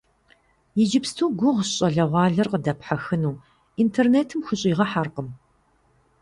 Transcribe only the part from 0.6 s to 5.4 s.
Иджыпсту гугъущ щӏалэгъуалэр къыдэпхьэхыну, интернетым хущӀигъэхьэркъым.